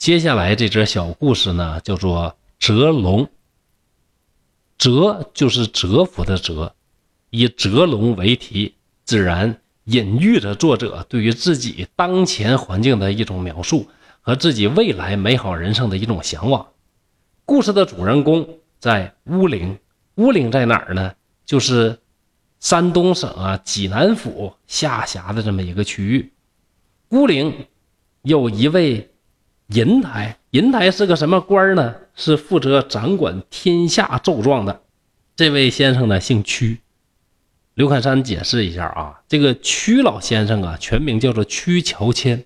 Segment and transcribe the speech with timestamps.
[0.00, 3.28] 接下来这则小故事呢，叫做折龙。
[4.78, 6.72] 折就是蛰伏的蛰，
[7.28, 13.90] 以折龙为题，自然隐喻着作者对于自己当前环境的一种描述
[14.22, 16.66] 和自己未来美好人生的一种向往。
[17.44, 19.78] 故事的主人公在乌陵，
[20.14, 21.12] 乌陵在哪儿呢？
[21.44, 21.98] 就是
[22.58, 26.32] 山东省啊济南府下辖的这么一个区域。
[27.10, 27.66] 乌陵
[28.22, 29.10] 有一位
[29.72, 31.94] 银台，银台是个什么官呢？
[32.16, 34.82] 是负责掌管天下奏状的。
[35.36, 36.80] 这位先生呢姓屈。
[37.74, 42.44] 刘侃山解释一下啊，这个屈老先生啊，全名叫做屈乔迁，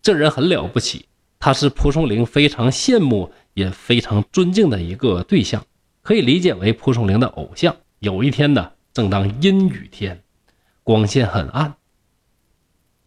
[0.00, 1.06] 这人很了不起，
[1.40, 5.66] 他是蒲松龄非常羡慕也非常尊敬的一个对象，
[6.02, 7.74] 可以理解为蒲松龄的偶像。
[7.98, 10.22] 有一天呢，正当阴雨天，
[10.84, 11.74] 光线很暗，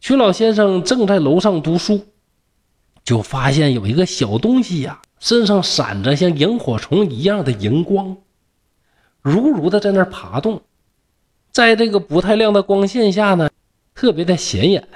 [0.02, 2.06] 屈老先生正在楼上读书，
[3.04, 8.18] 就发现有一个小东西呀，身上闪着像萤火虫一样的荧光，
[9.22, 10.62] 如如的在那儿爬动，
[11.52, 13.50] 在这个不太亮的光线下呢，
[13.94, 14.88] 特别的显眼，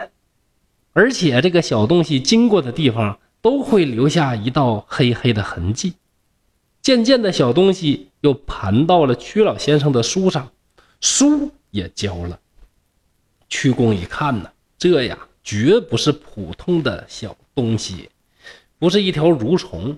[0.93, 5.93] 而且这个小东西经过的地方都会留下一道黑黑的痕迹。
[6.81, 10.51] 渐渐的，小东西又盘到了屈老先生的书上，
[11.01, 12.39] 书也焦了。
[13.49, 15.17] 屈公一看呢，这呀
[15.47, 18.09] 绝不是普通的小东西，
[18.77, 19.97] 不是一条蠕虫。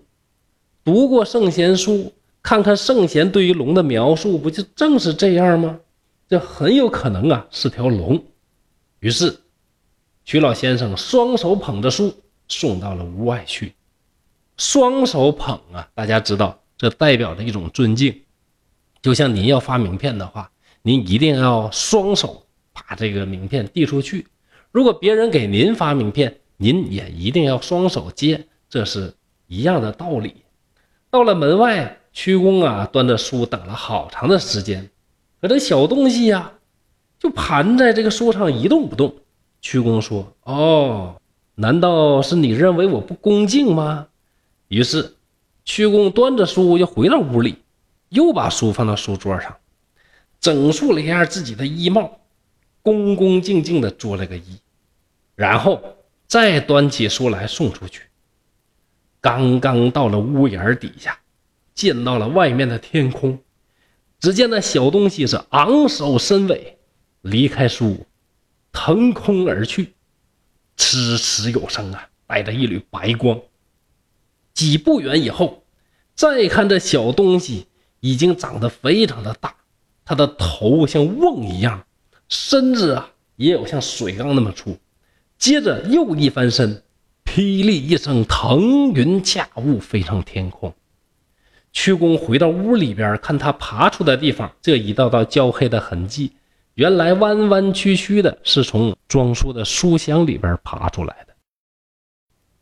[0.83, 5.80] 读过圣贤书，看看圣贤对于龙的描述，不就正是这样吗？
[6.28, 8.23] 这很有可能啊是条龙。
[9.00, 9.39] 于是，
[10.23, 12.16] 徐老先生双手捧着书
[12.47, 13.73] 送到了屋外去。
[14.56, 16.61] 双手捧啊，大家知道。
[16.78, 18.22] 这代表着一种尊敬，
[19.02, 20.52] 就像您要发名片的话，
[20.84, 24.23] 您一定要双手把这个名片递出去；
[24.72, 29.14] 如果别人给您发名片，您也一定要双手接，这是
[29.48, 30.36] 一样的道理。
[31.09, 34.90] 到了门外，屈公啊，端着书等了好长的时间，
[35.42, 36.53] 可这小东西呀，
[37.18, 39.16] 就盘在这个书上一动不动。
[39.62, 41.16] 屈公说：“哦，
[41.56, 44.08] 难道是你认为我不恭敬吗？”
[44.69, 45.16] 于是。
[45.66, 47.58] 屈公端着书又回到屋里，
[48.08, 49.56] 又把书放到书桌上，
[50.41, 52.19] 整肃了一下自己的衣帽，
[52.81, 54.59] 恭恭敬敬地作了个揖，
[55.35, 55.81] 然后
[56.28, 58.03] 再端起书来送出去。
[59.22, 61.19] 刚刚到了屋檐底下，
[61.73, 63.40] 见到了外面的天空，
[64.19, 66.78] 只见那小东西是昂首伸尾，
[67.22, 68.06] 离开书，
[68.72, 69.94] 腾空而去，
[70.78, 73.41] 哧哧有声啊，带着一缕白光。
[74.53, 75.63] 几步远以后，
[76.16, 77.67] 再看这小东西
[78.00, 79.56] 已经长得非常的大，
[80.06, 81.85] 它的头像瓮一样，
[82.29, 84.78] 身子啊也有像水缸那么粗。
[85.38, 86.84] 接着又一翻身，
[87.25, 90.73] 霹雳一声，腾云驾雾飞上天空。
[91.72, 96.34] 屈公回到屋里边，看他爬出的地方，这一道道焦黑的痕迹，
[96.73, 101.35] 原来弯弯曲曲的，是从装书的书箱里边爬出来的。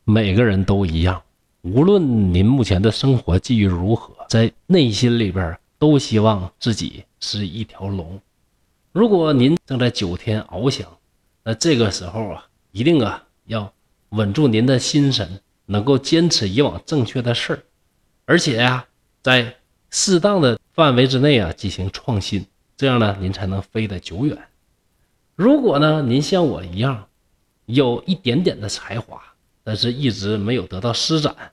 [0.04, 1.22] 每个人都一样。
[1.62, 8.20] 无论您目前的生活际遇如何，在内心里边都希望自己是一条龙。
[8.98, 10.98] 如果您正在九天翱翔，
[11.44, 13.72] 那这个时候啊，一定啊要
[14.08, 17.62] 稳住您的心神，能够坚持以往正确的事儿，
[18.24, 18.88] 而且呀，
[19.22, 19.54] 在
[19.88, 22.44] 适当的范围之内啊进行创新，
[22.76, 24.36] 这样呢，您才能飞得久远。
[25.36, 27.06] 如果呢，您像我一样，
[27.66, 29.22] 有一点点的才华。
[29.62, 31.52] 但是一直没有得到施展，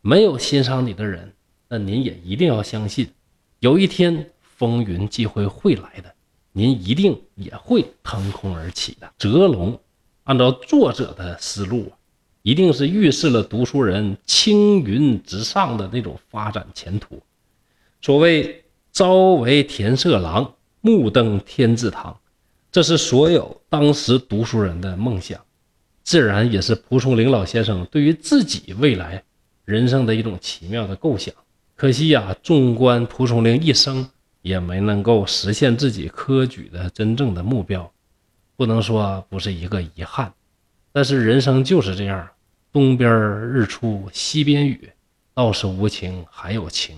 [0.00, 1.34] 没有欣赏你的人，
[1.68, 3.10] 那您也一定要相信，
[3.58, 6.14] 有一天风云际会会来的，
[6.58, 9.08] 您一定也会腾空而起的。
[9.16, 9.78] 折龙，
[10.24, 11.94] 按照作者的思路啊，
[12.42, 17.22] 一定是预示了读书人青云直上的那种发展前途。
[18.02, 22.18] 所谓朝为田舍郎，暮登天字堂，
[22.72, 25.40] 这是所有当时读书人的梦想。
[26.02, 29.22] 自然也是蒲松龄老先生对于自己未来
[29.64, 31.32] 人生的一种奇妙的构想。
[31.76, 34.08] 可惜呀，纵观蒲松龄一生，
[34.42, 37.92] 也没能够实现自己科举的真正的目标，
[38.56, 40.32] 不能说不是一个遗憾。
[40.92, 42.28] 但是人生就是这样，
[42.72, 44.90] 东边日出西边雨，
[45.34, 46.96] 道是无情还有情。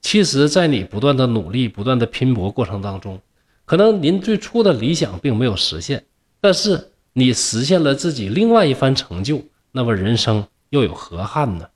[0.00, 3.20] 其实，在你不断的努力、不断的拼搏过程当中，
[3.64, 6.04] 可能您最初的理想并没有实现，
[6.40, 6.92] 但是。
[7.18, 11.66] 你实现了自己另外一番成就，那么人生又有何憾呢？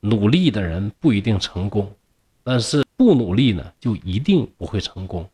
[0.00, 1.94] 努力的人不一定成功，
[2.44, 5.28] 但是不努力呢，就一定不会成功。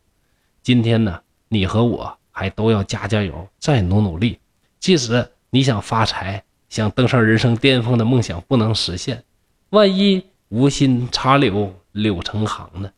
[0.63, 4.39] 今天呢，你和我还都要加加油，再努努力。
[4.79, 9.23] 即使你想发财，想登上人生巅峰的梦想不能实现，
[9.71, 12.89] 万一无心插柳柳成行呢？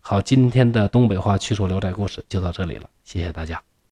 [0.00, 3.65] 好，今天的东北话趣说聊斋故事就到这里了，谢谢大家。